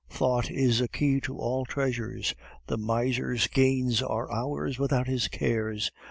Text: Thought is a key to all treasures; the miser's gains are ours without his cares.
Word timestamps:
Thought 0.09 0.49
is 0.49 0.81
a 0.81 0.87
key 0.87 1.21
to 1.21 1.37
all 1.37 1.63
treasures; 1.63 2.33
the 2.65 2.75
miser's 2.75 3.45
gains 3.45 4.01
are 4.01 4.31
ours 4.31 4.79
without 4.79 5.05
his 5.05 5.27
cares. 5.27 5.91